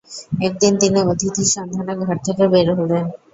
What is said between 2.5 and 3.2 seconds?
বের হলেন।